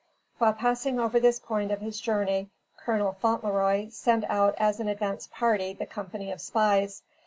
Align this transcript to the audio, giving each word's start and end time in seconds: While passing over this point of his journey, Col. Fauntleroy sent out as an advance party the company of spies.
While 0.39 0.53
passing 0.53 0.99
over 0.99 1.19
this 1.19 1.39
point 1.39 1.71
of 1.71 1.79
his 1.79 2.01
journey, 2.01 2.49
Col. 2.83 3.11
Fauntleroy 3.11 3.89
sent 3.89 4.23
out 4.29 4.55
as 4.57 4.79
an 4.79 4.87
advance 4.87 5.29
party 5.31 5.73
the 5.73 5.85
company 5.85 6.31
of 6.31 6.41
spies. 6.41 7.03